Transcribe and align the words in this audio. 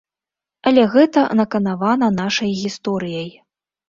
Але 0.69 0.85
гэта 0.95 1.19
наканавана 1.39 2.07
нашай 2.21 2.51
гісторыяй. 2.63 3.29